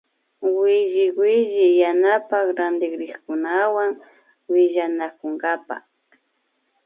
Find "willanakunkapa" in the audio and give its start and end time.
4.51-5.75